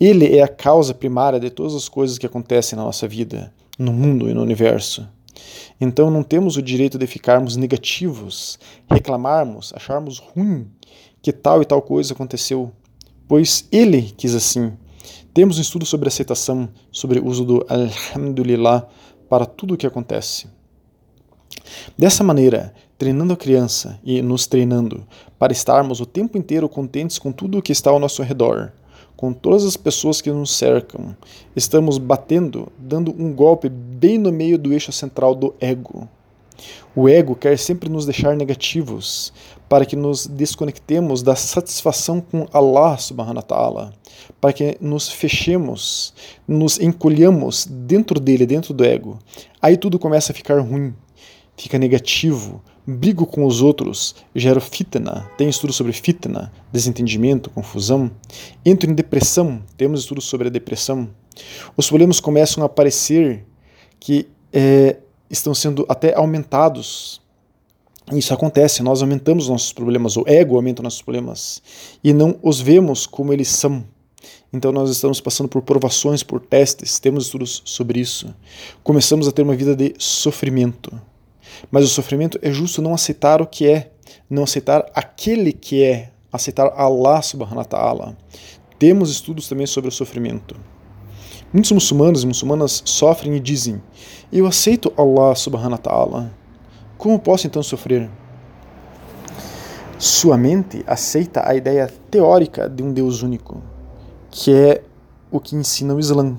ele 0.01 0.37
é 0.37 0.43
a 0.43 0.49
causa 0.49 0.95
primária 0.95 1.41
de 1.41 1.51
todas 1.51 1.75
as 1.75 1.89
coisas 1.89 2.19
que 2.19 2.27
acontecem 2.27 2.77
na 2.77 2.85
nossa 2.85 3.09
vida, 3.09 3.53
no 3.79 3.93
mundo 3.93 4.29
e 4.29 4.35
no 4.35 4.43
universo. 4.43 5.09
Então 5.81 6.11
não 6.11 6.23
temos 6.23 6.57
o 6.57 6.63
direito 6.63 6.99
de 6.99 7.07
ficarmos 7.07 7.57
negativos, 7.57 8.59
reclamarmos, 8.91 9.73
acharmos 9.75 10.19
ruim 10.19 10.67
que 11.23 11.33
tal 11.33 11.63
e 11.63 11.65
tal 11.65 11.83
coisa 11.83 12.15
aconteceu, 12.15 12.73
pois 13.27 13.67
ele 13.71 14.03
quis 14.17 14.35
assim. 14.35 14.73
Temos 15.35 15.59
um 15.59 15.61
estudo 15.61 15.85
sobre 15.85 16.09
aceitação, 16.09 16.69
sobre 16.91 17.19
o 17.19 17.27
uso 17.27 17.45
do 17.45 17.67
Alhamdulillah 17.69 18.89
para 19.29 19.47
tudo 19.47 19.75
o 19.75 19.77
que 19.77 19.87
acontece. 19.87 20.49
Dessa 21.97 22.25
maneira, 22.25 22.73
treinando 22.97 23.33
a 23.33 23.37
criança 23.37 23.99
e 24.03 24.23
nos 24.23 24.47
treinando 24.47 25.07
para 25.39 25.53
estarmos 25.53 26.01
o 26.01 26.07
tempo 26.07 26.37
inteiro 26.39 26.69
contentes 26.69 27.19
com 27.19 27.31
tudo 27.31 27.59
o 27.59 27.63
que 27.63 27.73
está 27.73 27.91
ao 27.91 28.01
nosso 28.01 28.23
redor, 28.23 28.73
com 29.19 29.33
todas 29.33 29.65
as 29.65 29.77
pessoas 29.77 30.21
que 30.21 30.31
nos 30.31 30.53
cercam. 30.53 31.15
Estamos 31.57 31.99
batendo, 31.99 32.69
dando 32.79 33.11
um 33.11 33.35
golpe 33.35 33.69
bem 33.69 34.17
no 34.17 34.31
meio 34.31 34.57
do 34.57 34.73
eixo 34.73 34.93
central 34.93 35.35
do 35.35 35.53
ego. 35.61 36.09
O 36.95 37.09
ego 37.09 37.35
quer 37.35 37.59
sempre 37.59 37.89
nos 37.89 38.07
deixar 38.07 38.37
negativos, 38.37 39.33
para 39.69 39.85
que 39.85 39.97
nos 39.97 40.29
desconectemos 40.29 41.21
da 41.21 41.35
satisfação 41.35 42.21
com 42.21 42.47
Allah 42.53 42.97
subhanahu 42.97 43.39
wa 43.39 43.43
ta'ala, 43.43 43.93
para 44.41 44.53
que 44.53 44.79
nos 44.81 45.09
fechemos, 45.09 46.15
nos 46.47 46.79
encolhamos 46.79 47.67
dentro 47.67 48.21
dele, 48.21 48.47
dentro 48.47 48.73
do 48.73 48.85
ego. 48.85 49.19
Aí 49.61 49.77
tudo 49.77 49.99
começa 49.99 50.31
a 50.31 50.35
ficar 50.35 50.61
ruim, 50.61 50.95
fica 51.57 51.77
negativo, 51.77 52.63
brigo 52.91 53.27
com 53.27 53.45
os 53.45 53.61
outros, 53.61 54.15
gero 54.35 54.63
fitna, 54.63 55.31
tem 55.37 55.47
estudos 55.47 55.77
sobre 55.77 55.93
fitna, 55.93 56.51
desentendimento, 56.73 57.51
confusão, 57.51 58.11
entro 58.65 58.91
em 58.91 58.95
depressão, 58.95 59.63
temos 59.77 60.01
estudos 60.01 60.25
sobre 60.25 60.49
a 60.49 60.51
depressão. 60.51 61.11
Os 61.77 61.87
problemas 61.89 62.19
começam 62.19 62.63
a 62.63 62.67
aparecer 62.67 63.45
que 64.01 64.27
é, 64.51 64.97
estão 65.29 65.53
sendo 65.53 65.85
até 65.87 66.15
aumentados. 66.15 67.21
Isso 68.11 68.33
acontece, 68.33 68.83
nós 68.83 69.03
aumentamos 69.03 69.51
nossos 69.51 69.71
problemas, 69.71 70.17
o 70.17 70.25
ego 70.27 70.57
aumenta 70.57 70.83
nossos 70.83 71.03
problemas 71.03 71.63
e 72.03 72.15
não 72.15 72.39
os 72.43 72.59
vemos 72.59 73.07
como 73.07 73.35
eles 73.35 73.49
são. 73.49 73.85
Então 74.51 74.73
nós 74.73 74.89
estamos 74.89 75.21
passando 75.21 75.47
por 75.47 75.61
provações, 75.61 76.23
por 76.23 76.41
testes, 76.41 76.99
temos 76.99 77.27
estudos 77.27 77.61
sobre 77.67 78.01
isso. 78.01 78.35
Começamos 78.83 79.29
a 79.29 79.33
ter 79.33 79.43
uma 79.43 79.55
vida 79.55 79.77
de 79.77 79.95
sofrimento. 79.99 80.99
Mas 81.71 81.85
o 81.85 81.89
sofrimento 81.89 82.39
é 82.43 82.51
justo 82.51 82.83
não 82.83 82.95
aceitar 82.95 83.41
o 83.43 83.47
que 83.47 83.67
é, 83.67 83.91
não 84.29 84.45
aceitar 84.45 84.87
aquele 84.95 85.53
que 85.53 85.83
é, 85.83 86.11
aceitar 86.33 86.73
Allah 86.77 87.23
subhanahu 87.23 87.59
wa 87.59 87.65
ta'ala. 87.65 88.17
Temos 88.79 89.11
estudos 89.11 89.49
também 89.49 89.67
sobre 89.67 89.89
o 89.89 89.93
sofrimento. 89.93 90.57
Muitos 91.53 91.73
muçulmanos 91.73 92.23
e 92.23 92.27
muçulmanas 92.27 92.83
sofrem 92.85 93.35
e 93.35 93.41
dizem: 93.41 93.83
Eu 94.31 94.47
aceito 94.47 94.93
Allah 94.97 95.35
subhanahu 95.35 95.73
wa 95.73 95.79
ta'ala. 95.79 96.33
Como 96.97 97.19
posso 97.19 97.47
então 97.47 97.63
sofrer? 97.63 98.11
Sua 99.99 100.37
mente 100.37 100.85
aceita 100.87 101.49
a 101.49 101.55
ideia 101.55 101.93
teórica 102.11 102.69
de 102.69 102.83
um 102.83 102.93
Deus 102.93 103.23
único, 103.23 103.63
que 104.31 104.53
é 104.53 104.83
o 105.31 105.41
que 105.41 105.57
ensina 105.57 105.95
o 105.95 105.99
Islã. 105.99 106.39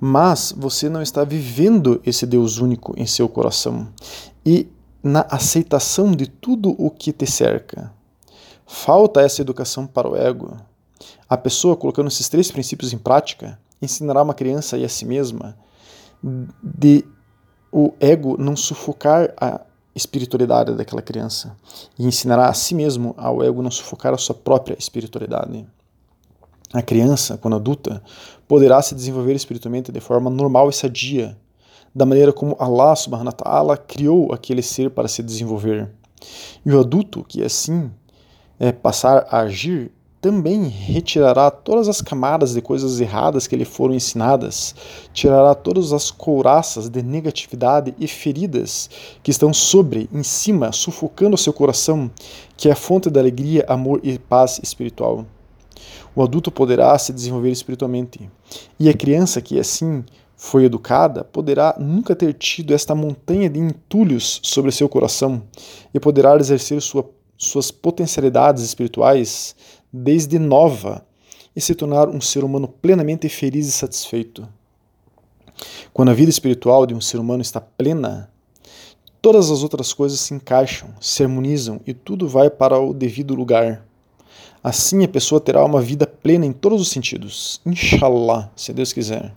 Mas 0.00 0.54
você 0.56 0.88
não 0.88 1.00
está 1.00 1.24
vivendo 1.24 2.00
esse 2.04 2.26
Deus 2.26 2.58
único 2.58 2.94
em 2.96 3.06
seu 3.06 3.28
coração 3.28 3.88
e 4.44 4.68
na 5.02 5.26
aceitação 5.30 6.12
de 6.12 6.26
tudo 6.26 6.74
o 6.78 6.90
que 6.90 7.12
te 7.12 7.26
cerca. 7.26 7.92
Falta 8.66 9.20
essa 9.20 9.42
educação 9.42 9.86
para 9.86 10.08
o 10.08 10.16
ego. 10.16 10.56
A 11.28 11.36
pessoa, 11.36 11.76
colocando 11.76 12.08
esses 12.08 12.28
três 12.28 12.50
princípios 12.50 12.92
em 12.92 12.98
prática, 12.98 13.58
ensinará 13.80 14.22
uma 14.22 14.34
criança 14.34 14.78
e 14.78 14.84
a 14.84 14.88
si 14.88 15.04
mesma 15.04 15.56
de 16.62 17.04
o 17.70 17.92
ego 18.00 18.36
não 18.38 18.56
sufocar 18.56 19.34
a 19.38 19.60
espiritualidade 19.94 20.74
daquela 20.74 21.02
criança 21.02 21.56
e 21.98 22.06
ensinará 22.06 22.48
a 22.48 22.54
si 22.54 22.74
mesmo 22.74 23.14
ao 23.16 23.42
ego 23.42 23.62
não 23.62 23.70
sufocar 23.70 24.14
a 24.14 24.18
sua 24.18 24.34
própria 24.34 24.76
espiritualidade. 24.78 25.66
A 26.72 26.82
criança, 26.82 27.36
quando 27.36 27.56
adulta, 27.56 28.02
poderá 28.48 28.80
se 28.82 28.94
desenvolver 28.94 29.34
espiritualmente 29.34 29.92
de 29.92 30.00
forma 30.00 30.30
normal 30.30 30.70
e 30.70 30.72
sadia, 30.72 31.36
da 31.94 32.04
maneira 32.04 32.32
como 32.32 32.56
Allah 32.58 32.96
subhanahu 32.96 33.26
wa 33.26 33.32
ta'ala 33.32 33.76
criou 33.76 34.32
aquele 34.32 34.62
ser 34.62 34.90
para 34.90 35.08
se 35.08 35.22
desenvolver. 35.22 35.90
E 36.64 36.72
o 36.72 36.80
adulto 36.80 37.24
que 37.26 37.42
assim 37.42 37.90
é, 38.58 38.72
passar 38.72 39.26
a 39.30 39.40
agir 39.40 39.92
também 40.24 40.64
retirará 40.68 41.50
todas 41.50 41.86
as 41.86 42.00
camadas 42.00 42.54
de 42.54 42.62
coisas 42.62 42.98
erradas 42.98 43.46
que 43.46 43.54
lhe 43.54 43.64
foram 43.66 43.94
ensinadas, 43.94 44.74
tirará 45.12 45.54
todas 45.54 45.92
as 45.92 46.10
couraças 46.10 46.88
de 46.88 47.02
negatividade 47.02 47.94
e 47.98 48.08
feridas 48.08 48.88
que 49.22 49.30
estão 49.30 49.52
sobre, 49.52 50.08
em 50.10 50.22
cima, 50.22 50.72
sufocando 50.72 51.36
seu 51.36 51.52
coração, 51.52 52.10
que 52.56 52.70
é 52.70 52.72
a 52.72 52.76
fonte 52.76 53.10
da 53.10 53.20
alegria, 53.20 53.66
amor 53.68 54.00
e 54.02 54.18
paz 54.18 54.58
espiritual. 54.62 55.26
O 56.16 56.22
adulto 56.22 56.50
poderá 56.50 56.96
se 56.98 57.12
desenvolver 57.12 57.50
espiritualmente, 57.50 58.30
e 58.80 58.88
a 58.88 58.94
criança 58.94 59.42
que 59.42 59.60
assim 59.60 60.02
foi 60.44 60.64
educada 60.64 61.24
poderá 61.24 61.74
nunca 61.78 62.14
ter 62.14 62.34
tido 62.34 62.74
esta 62.74 62.94
montanha 62.94 63.48
de 63.48 63.58
entulhos 63.58 64.40
sobre 64.42 64.70
seu 64.70 64.90
coração 64.90 65.42
e 65.92 65.98
poderá 65.98 66.36
exercer 66.36 66.82
sua, 66.82 67.10
suas 67.34 67.70
potencialidades 67.70 68.62
espirituais 68.62 69.56
desde 69.90 70.38
nova 70.38 71.04
e 71.56 71.62
se 71.62 71.74
tornar 71.74 72.10
um 72.10 72.20
ser 72.20 72.44
humano 72.44 72.68
plenamente 72.68 73.26
feliz 73.26 73.66
e 73.66 73.72
satisfeito. 73.72 74.46
Quando 75.94 76.10
a 76.10 76.14
vida 76.14 76.28
espiritual 76.28 76.84
de 76.84 76.94
um 76.94 77.00
ser 77.00 77.18
humano 77.18 77.40
está 77.40 77.60
plena, 77.62 78.30
todas 79.22 79.50
as 79.50 79.62
outras 79.62 79.94
coisas 79.94 80.20
se 80.20 80.34
encaixam, 80.34 80.90
se 81.00 81.22
harmonizam 81.22 81.80
e 81.86 81.94
tudo 81.94 82.28
vai 82.28 82.50
para 82.50 82.78
o 82.78 82.92
devido 82.92 83.34
lugar. 83.34 83.82
Assim 84.62 85.04
a 85.04 85.08
pessoa 85.08 85.40
terá 85.40 85.64
uma 85.64 85.80
vida 85.80 86.06
plena 86.06 86.44
em 86.44 86.52
todos 86.52 86.82
os 86.82 86.90
sentidos. 86.90 87.62
Inshallah, 87.64 88.52
se 88.54 88.74
Deus 88.74 88.92
quiser. 88.92 89.32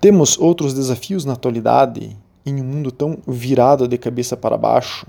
Temos 0.00 0.38
outros 0.38 0.74
desafios 0.74 1.24
na 1.24 1.32
atualidade, 1.32 2.16
em 2.44 2.60
um 2.60 2.64
mundo 2.64 2.92
tão 2.92 3.18
virado 3.26 3.88
de 3.88 3.96
cabeça 3.96 4.36
para 4.36 4.58
baixo, 4.58 5.06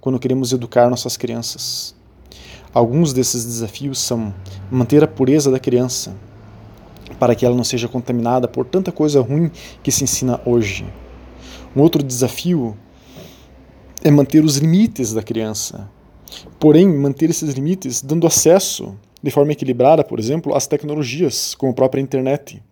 quando 0.00 0.18
queremos 0.18 0.52
educar 0.52 0.88
nossas 0.88 1.16
crianças. 1.16 1.94
Alguns 2.72 3.12
desses 3.12 3.44
desafios 3.44 3.98
são 3.98 4.32
manter 4.70 5.02
a 5.02 5.08
pureza 5.08 5.50
da 5.50 5.58
criança, 5.58 6.14
para 7.18 7.34
que 7.34 7.44
ela 7.44 7.54
não 7.54 7.64
seja 7.64 7.88
contaminada 7.88 8.46
por 8.46 8.64
tanta 8.64 8.92
coisa 8.92 9.20
ruim 9.20 9.50
que 9.82 9.90
se 9.90 10.04
ensina 10.04 10.40
hoje. 10.44 10.86
Um 11.74 11.80
outro 11.80 12.02
desafio 12.02 12.76
é 14.02 14.10
manter 14.10 14.44
os 14.44 14.56
limites 14.56 15.12
da 15.12 15.22
criança. 15.22 15.90
Porém, 16.58 16.88
manter 16.88 17.30
esses 17.30 17.52
limites 17.54 18.02
dando 18.02 18.26
acesso 18.26 18.94
de 19.22 19.30
forma 19.30 19.52
equilibrada, 19.52 20.04
por 20.04 20.18
exemplo, 20.18 20.54
às 20.54 20.66
tecnologias, 20.66 21.54
como 21.54 21.72
a 21.72 21.74
própria 21.74 22.00
internet. 22.00 22.62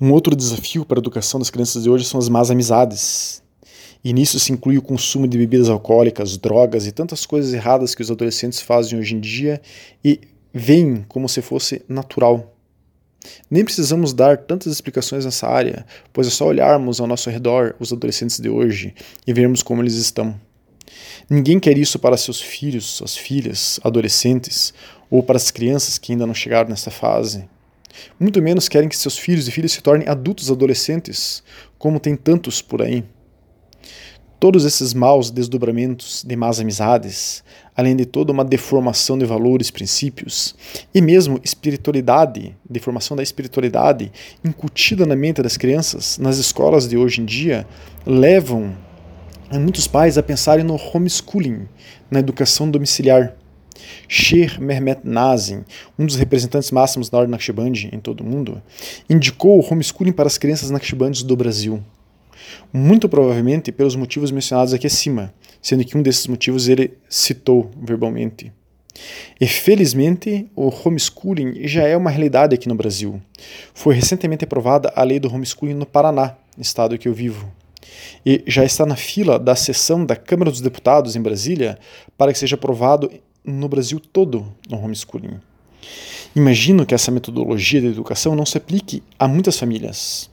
Um 0.00 0.12
outro 0.12 0.34
desafio 0.34 0.82
para 0.82 0.98
a 0.98 1.02
educação 1.02 1.38
das 1.38 1.50
crianças 1.50 1.82
de 1.82 1.90
hoje 1.90 2.06
são 2.06 2.18
as 2.18 2.26
más 2.30 2.50
amizades. 2.50 3.42
E 4.02 4.14
nisso 4.14 4.40
se 4.40 4.50
inclui 4.50 4.78
o 4.78 4.82
consumo 4.82 5.28
de 5.28 5.36
bebidas 5.36 5.68
alcoólicas, 5.68 6.38
drogas 6.38 6.86
e 6.86 6.92
tantas 6.92 7.26
coisas 7.26 7.52
erradas 7.52 7.94
que 7.94 8.00
os 8.00 8.10
adolescentes 8.10 8.62
fazem 8.62 8.98
hoje 8.98 9.14
em 9.14 9.20
dia 9.20 9.60
e 10.02 10.18
veem 10.54 11.04
como 11.06 11.28
se 11.28 11.42
fosse 11.42 11.82
natural. 11.86 12.56
Nem 13.50 13.62
precisamos 13.62 14.14
dar 14.14 14.38
tantas 14.38 14.72
explicações 14.72 15.26
nessa 15.26 15.46
área, 15.46 15.84
pois 16.14 16.26
é 16.26 16.30
só 16.30 16.46
olharmos 16.46 16.98
ao 16.98 17.06
nosso 17.06 17.28
redor 17.28 17.76
os 17.78 17.92
adolescentes 17.92 18.40
de 18.40 18.48
hoje 18.48 18.94
e 19.26 19.34
vermos 19.34 19.62
como 19.62 19.82
eles 19.82 19.96
estão. 19.96 20.34
Ninguém 21.28 21.60
quer 21.60 21.76
isso 21.76 21.98
para 21.98 22.16
seus 22.16 22.40
filhos, 22.40 22.86
suas 22.86 23.14
filhas, 23.14 23.78
adolescentes 23.84 24.72
ou 25.10 25.22
para 25.22 25.36
as 25.36 25.50
crianças 25.50 25.98
que 25.98 26.12
ainda 26.12 26.26
não 26.26 26.32
chegaram 26.32 26.70
nessa 26.70 26.90
fase. 26.90 27.46
Muito 28.18 28.40
menos 28.40 28.68
querem 28.68 28.88
que 28.88 28.96
seus 28.96 29.18
filhos 29.18 29.48
e 29.48 29.50
filhas 29.50 29.72
se 29.72 29.82
tornem 29.82 30.08
adultos 30.08 30.50
adolescentes, 30.50 31.42
como 31.78 32.00
tem 32.00 32.16
tantos 32.16 32.60
por 32.62 32.82
aí. 32.82 33.04
Todos 34.38 34.64
esses 34.64 34.94
maus 34.94 35.30
desdobramentos 35.30 36.24
de 36.26 36.34
más 36.34 36.58
amizades, 36.60 37.44
além 37.76 37.94
de 37.94 38.06
toda 38.06 38.32
uma 38.32 38.42
deformação 38.42 39.18
de 39.18 39.26
valores, 39.26 39.70
princípios 39.70 40.54
e 40.94 41.02
mesmo 41.02 41.38
espiritualidade, 41.44 42.56
deformação 42.68 43.14
da 43.14 43.22
espiritualidade 43.22 44.10
incutida 44.42 45.04
na 45.04 45.14
mente 45.14 45.42
das 45.42 45.58
crianças 45.58 46.16
nas 46.16 46.38
escolas 46.38 46.88
de 46.88 46.96
hoje 46.96 47.20
em 47.20 47.26
dia, 47.26 47.66
levam 48.06 48.74
muitos 49.58 49.86
pais 49.86 50.16
a 50.16 50.22
pensarem 50.22 50.64
no 50.64 50.76
homeschooling, 50.76 51.68
na 52.10 52.20
educação 52.20 52.70
domiciliar. 52.70 53.34
Sheikh 54.08 54.60
Mehmet 54.60 55.00
Nazim, 55.04 55.64
um 55.98 56.06
dos 56.06 56.16
representantes 56.16 56.70
máximos 56.70 57.08
da 57.08 57.18
Ordem 57.18 57.30
Naqshbandi 57.30 57.90
em 57.92 58.00
todo 58.00 58.20
o 58.20 58.24
mundo, 58.24 58.62
indicou 59.08 59.58
o 59.58 59.66
homeschooling 59.72 60.12
para 60.12 60.26
as 60.26 60.38
crianças 60.38 60.70
Naqshbandis 60.70 61.22
do 61.22 61.36
Brasil 61.36 61.82
muito 62.72 63.08
provavelmente 63.08 63.72
pelos 63.72 63.96
motivos 63.96 64.30
mencionados 64.30 64.72
aqui 64.72 64.86
acima, 64.86 65.32
sendo 65.60 65.84
que 65.84 65.96
um 65.96 66.02
desses 66.02 66.26
motivos 66.26 66.68
ele 66.68 66.96
citou 67.08 67.70
verbalmente. 67.80 68.52
E 69.40 69.46
felizmente, 69.46 70.50
o 70.54 70.68
homeschooling 70.68 71.66
já 71.66 71.86
é 71.86 71.96
uma 71.96 72.10
realidade 72.10 72.54
aqui 72.54 72.68
no 72.68 72.74
Brasil. 72.74 73.20
Foi 73.72 73.94
recentemente 73.94 74.44
aprovada 74.44 74.92
a 74.94 75.02
lei 75.02 75.18
do 75.18 75.32
homeschooling 75.32 75.74
no 75.74 75.86
Paraná, 75.86 76.36
estado 76.58 76.98
que 76.98 77.08
eu 77.08 77.14
vivo. 77.14 77.50
E 78.26 78.42
já 78.46 78.64
está 78.64 78.84
na 78.84 78.96
fila 78.96 79.38
da 79.38 79.56
sessão 79.56 80.04
da 80.04 80.14
Câmara 80.14 80.50
dos 80.50 80.60
Deputados 80.60 81.16
em 81.16 81.22
Brasília 81.22 81.78
para 82.16 82.32
que 82.32 82.38
seja 82.38 82.56
aprovado 82.56 83.10
no 83.44 83.68
Brasil 83.68 84.00
todo 84.00 84.46
o 84.70 84.76
homeschooling. 84.76 85.40
Imagino 86.34 86.86
que 86.86 86.94
essa 86.94 87.10
metodologia 87.10 87.80
de 87.80 87.88
educação 87.88 88.36
não 88.36 88.46
se 88.46 88.56
aplique 88.56 89.02
a 89.18 89.26
muitas 89.26 89.58
famílias. 89.58 90.30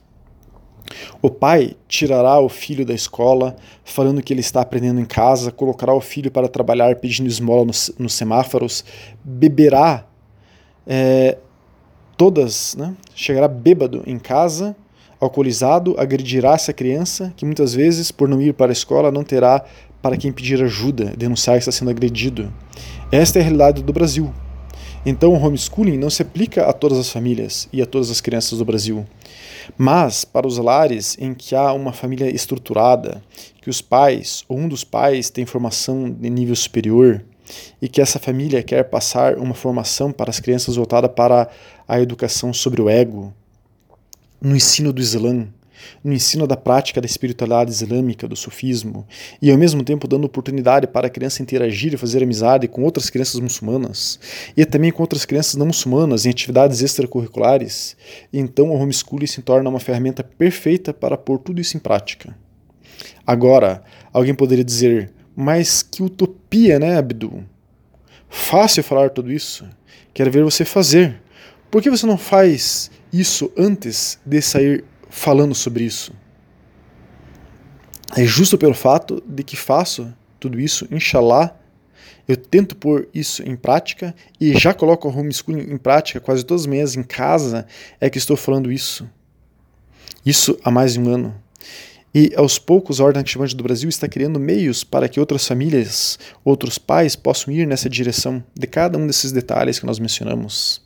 O 1.20 1.28
pai 1.28 1.76
tirará 1.86 2.38
o 2.40 2.48
filho 2.48 2.86
da 2.86 2.94
escola, 2.94 3.56
falando 3.84 4.22
que 4.22 4.32
ele 4.32 4.40
está 4.40 4.60
aprendendo 4.60 5.00
em 5.00 5.04
casa, 5.04 5.50
colocará 5.50 5.92
o 5.92 6.00
filho 6.00 6.30
para 6.30 6.48
trabalhar 6.48 6.96
pedindo 6.96 7.28
esmola 7.28 7.64
nos, 7.64 7.92
nos 7.98 8.14
semáforos, 8.14 8.84
beberá 9.22 10.06
é, 10.86 11.36
todas, 12.16 12.74
né? 12.76 12.94
chegará 13.14 13.48
bêbado 13.48 14.02
em 14.06 14.18
casa, 14.18 14.76
alcoolizado, 15.20 15.94
agredirá 15.98 16.52
essa 16.52 16.72
criança, 16.72 17.32
que 17.36 17.44
muitas 17.44 17.74
vezes, 17.74 18.10
por 18.10 18.28
não 18.28 18.40
ir 18.40 18.54
para 18.54 18.70
a 18.70 18.72
escola, 18.72 19.10
não 19.10 19.24
terá 19.24 19.64
para 20.00 20.16
quem 20.16 20.32
pedir 20.32 20.62
ajuda, 20.62 21.12
denunciar 21.16 21.56
que 21.56 21.60
está 21.60 21.72
sendo 21.72 21.90
agredido. 21.90 22.52
Esta 23.10 23.38
é 23.38 23.40
a 23.40 23.44
realidade 23.44 23.82
do 23.82 23.92
Brasil. 23.92 24.32
Então, 25.06 25.32
o 25.32 25.42
homeschooling 25.42 25.96
não 25.96 26.10
se 26.10 26.22
aplica 26.22 26.66
a 26.66 26.72
todas 26.72 26.98
as 26.98 27.10
famílias 27.10 27.68
e 27.72 27.80
a 27.80 27.86
todas 27.86 28.10
as 28.10 28.20
crianças 28.20 28.58
do 28.58 28.64
Brasil. 28.64 29.06
Mas, 29.76 30.24
para 30.24 30.46
os 30.46 30.58
lares 30.58 31.16
em 31.18 31.34
que 31.34 31.54
há 31.54 31.72
uma 31.72 31.92
família 31.92 32.28
estruturada, 32.34 33.22
que 33.60 33.70
os 33.70 33.80
pais 33.80 34.44
ou 34.48 34.58
um 34.58 34.68
dos 34.68 34.84
pais 34.84 35.30
tem 35.30 35.46
formação 35.46 36.10
de 36.10 36.28
nível 36.28 36.56
superior 36.56 37.24
e 37.80 37.88
que 37.88 38.00
essa 38.00 38.18
família 38.18 38.62
quer 38.62 38.84
passar 38.84 39.38
uma 39.38 39.54
formação 39.54 40.12
para 40.12 40.30
as 40.30 40.40
crianças 40.40 40.76
voltada 40.76 41.08
para 41.08 41.48
a 41.86 42.00
educação 42.00 42.52
sobre 42.52 42.82
o 42.82 42.88
ego, 42.88 43.32
no 44.40 44.54
ensino 44.54 44.92
do 44.92 45.00
Islã, 45.00 45.48
no 46.02 46.12
ensino 46.12 46.46
da 46.46 46.56
prática 46.56 47.00
da 47.00 47.06
espiritualidade 47.06 47.70
islâmica, 47.70 48.28
do 48.28 48.36
sufismo, 48.36 49.06
e 49.40 49.50
ao 49.50 49.58
mesmo 49.58 49.82
tempo 49.82 50.08
dando 50.08 50.24
oportunidade 50.24 50.86
para 50.86 51.06
a 51.06 51.10
criança 51.10 51.42
interagir 51.42 51.94
e 51.94 51.96
fazer 51.96 52.22
amizade 52.22 52.68
com 52.68 52.82
outras 52.82 53.10
crianças 53.10 53.40
muçulmanas, 53.40 54.18
e 54.56 54.64
também 54.64 54.92
com 54.92 55.02
outras 55.02 55.24
crianças 55.24 55.54
não 55.54 55.66
muçulmanas 55.66 56.26
em 56.26 56.30
atividades 56.30 56.82
extracurriculares, 56.82 57.96
então 58.32 58.70
o 58.70 58.74
homeschooling 58.74 59.26
se 59.26 59.42
torna 59.42 59.70
uma 59.70 59.80
ferramenta 59.80 60.22
perfeita 60.22 60.92
para 60.92 61.16
pôr 61.16 61.38
tudo 61.38 61.60
isso 61.60 61.76
em 61.76 61.80
prática. 61.80 62.36
Agora, 63.26 63.82
alguém 64.12 64.34
poderia 64.34 64.64
dizer, 64.64 65.12
mas 65.36 65.82
que 65.82 66.02
utopia, 66.02 66.78
né, 66.78 66.96
Abdul? 66.96 67.44
Fácil 68.28 68.82
falar 68.82 69.10
tudo 69.10 69.30
isso. 69.30 69.66
Quero 70.12 70.30
ver 70.30 70.42
você 70.42 70.64
fazer. 70.64 71.20
Por 71.70 71.82
que 71.82 71.90
você 71.90 72.06
não 72.06 72.18
faz 72.18 72.90
isso 73.12 73.52
antes 73.56 74.18
de 74.24 74.40
sair 74.42 74.84
falando 75.08 75.54
sobre 75.54 75.84
isso? 75.84 76.12
É 78.16 78.24
justo 78.24 78.56
pelo 78.56 78.74
fato 78.74 79.22
de 79.26 79.42
que 79.42 79.56
faço 79.56 80.12
tudo 80.40 80.58
isso, 80.58 80.86
inshallah, 80.90 81.54
eu 82.26 82.36
tento 82.36 82.76
pôr 82.76 83.08
isso 83.14 83.42
em 83.42 83.56
prática 83.56 84.14
e 84.40 84.56
já 84.56 84.74
coloco 84.74 85.08
o 85.08 85.18
homeschooling 85.18 85.72
em 85.72 85.78
prática 85.78 86.20
quase 86.20 86.44
todas 86.44 86.62
as 86.62 86.66
manhãs 86.66 86.94
em 86.94 87.02
casa, 87.02 87.66
é 88.00 88.10
que 88.10 88.18
estou 88.18 88.36
falando 88.36 88.70
isso. 88.70 89.08
Isso 90.24 90.58
há 90.62 90.70
mais 90.70 90.92
de 90.92 91.00
um 91.00 91.08
ano. 91.08 91.34
E 92.14 92.32
aos 92.36 92.58
poucos 92.58 93.00
a 93.00 93.04
Ordem 93.04 93.20
Ativante 93.20 93.56
do 93.56 93.62
Brasil 93.62 93.88
está 93.88 94.08
criando 94.08 94.38
meios 94.38 94.84
para 94.84 95.08
que 95.08 95.20
outras 95.20 95.46
famílias, 95.46 96.18
outros 96.44 96.78
pais 96.78 97.16
possam 97.16 97.52
ir 97.52 97.66
nessa 97.66 97.88
direção 97.88 98.42
de 98.54 98.66
cada 98.66 98.98
um 98.98 99.06
desses 99.06 99.32
detalhes 99.32 99.78
que 99.78 99.86
nós 99.86 99.98
mencionamos. 99.98 100.82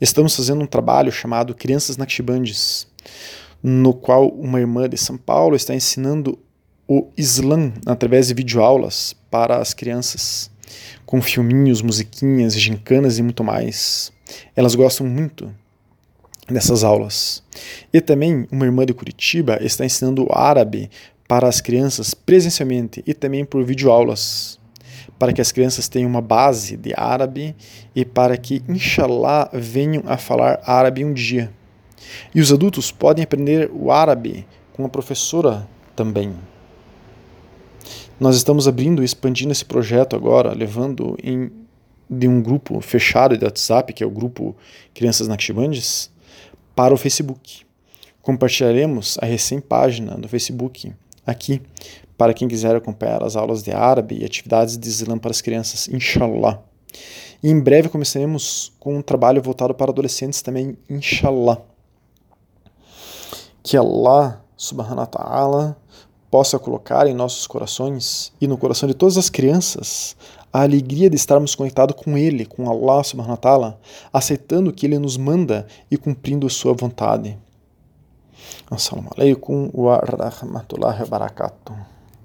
Estamos 0.00 0.34
fazendo 0.36 0.62
um 0.62 0.66
trabalho 0.66 1.10
chamado 1.10 1.54
Crianças 1.54 1.96
Naqshbandis, 1.96 2.86
no 3.62 3.94
qual 3.94 4.28
uma 4.28 4.60
irmã 4.60 4.88
de 4.88 4.98
São 4.98 5.16
Paulo 5.16 5.56
está 5.56 5.74
ensinando 5.74 6.38
o 6.86 7.08
Islã 7.16 7.72
através 7.86 8.28
de 8.28 8.34
videoaulas 8.34 9.14
para 9.30 9.56
as 9.56 9.72
crianças, 9.72 10.50
com 11.06 11.22
filminhos, 11.22 11.80
musiquinhas, 11.80 12.58
gincanas 12.58 13.18
e 13.18 13.22
muito 13.22 13.42
mais. 13.42 14.12
Elas 14.54 14.74
gostam 14.74 15.06
muito 15.06 15.52
dessas 16.48 16.84
aulas. 16.84 17.42
E 17.92 18.00
também 18.00 18.46
uma 18.50 18.66
irmã 18.66 18.84
de 18.84 18.92
Curitiba 18.92 19.58
está 19.62 19.84
ensinando 19.84 20.28
árabe 20.30 20.90
para 21.26 21.48
as 21.48 21.60
crianças 21.60 22.12
presencialmente 22.12 23.02
e 23.06 23.14
também 23.14 23.44
por 23.44 23.64
videoaulas, 23.64 24.58
para 25.18 25.32
que 25.32 25.40
as 25.40 25.52
crianças 25.52 25.88
tenham 25.88 26.10
uma 26.10 26.20
base 26.20 26.76
de 26.76 26.92
árabe 26.96 27.56
e 27.94 28.04
para 28.04 28.36
que, 28.36 28.62
inshallah, 28.68 29.48
venham 29.52 30.02
a 30.06 30.18
falar 30.18 30.60
árabe 30.66 31.04
um 31.04 31.14
dia. 31.14 31.50
E 32.34 32.40
os 32.40 32.52
adultos 32.52 32.90
podem 32.90 33.24
aprender 33.24 33.70
o 33.72 33.90
árabe 33.90 34.46
com 34.72 34.84
a 34.84 34.88
professora 34.88 35.68
também. 35.94 36.34
Nós 38.18 38.36
estamos 38.36 38.68
abrindo 38.68 39.02
e 39.02 39.04
expandindo 39.04 39.52
esse 39.52 39.64
projeto 39.64 40.14
agora, 40.14 40.52
levando 40.52 41.16
em 41.22 41.50
de 42.08 42.28
um 42.28 42.42
grupo 42.42 42.80
fechado 42.80 43.36
de 43.36 43.44
WhatsApp, 43.44 43.92
que 43.92 44.04
é 44.04 44.06
o 44.06 44.10
grupo 44.10 44.54
Crianças 44.92 45.26
Naqshbandis, 45.26 46.10
para 46.74 46.94
o 46.94 46.96
Facebook. 46.96 47.64
Compartilharemos 48.22 49.18
a 49.20 49.26
recém-página 49.26 50.16
do 50.16 50.28
Facebook 50.28 50.92
aqui, 51.26 51.62
para 52.16 52.32
quem 52.32 52.46
quiser 52.46 52.76
acompanhar 52.76 53.22
as 53.22 53.36
aulas 53.36 53.62
de 53.62 53.72
árabe 53.72 54.18
e 54.20 54.24
atividades 54.24 54.76
de 54.76 54.88
Islã 54.88 55.18
para 55.18 55.30
as 55.30 55.40
crianças, 55.40 55.88
inshallah. 55.88 56.62
E 57.42 57.50
em 57.50 57.60
breve 57.60 57.88
começaremos 57.88 58.72
com 58.78 58.96
um 58.96 59.02
trabalho 59.02 59.42
voltado 59.42 59.74
para 59.74 59.90
adolescentes 59.90 60.40
também, 60.40 60.76
inshallah. 60.88 61.60
Que 63.64 63.76
Allah 63.76 64.40
subhanahu 64.56 65.00
wa 65.00 65.06
ta'ala 65.06 65.76
possa 66.30 66.58
colocar 66.58 67.06
em 67.06 67.14
nossos 67.14 67.46
corações 67.46 68.32
e 68.40 68.46
no 68.46 68.58
coração 68.58 68.86
de 68.88 68.94
todas 68.94 69.16
as 69.16 69.30
crianças 69.30 70.16
a 70.52 70.62
alegria 70.62 71.10
de 71.10 71.16
estarmos 71.16 71.56
conectados 71.56 71.96
com 71.96 72.16
Ele, 72.16 72.46
com 72.46 72.70
Allah 72.70 73.02
subhanahu 73.02 73.32
wa 73.32 73.36
ta'ala, 73.36 73.80
aceitando 74.12 74.70
o 74.70 74.72
que 74.72 74.86
Ele 74.86 75.00
nos 75.00 75.16
manda 75.16 75.66
e 75.90 75.96
cumprindo 75.96 76.48
Sua 76.48 76.74
vontade. 76.74 77.36
Assalamu 78.70 79.10
alaikum 79.16 79.70
wa 79.74 79.96
rahmatullahi 79.96 81.00
wa 81.00 81.06
barakatuh. 81.06 81.93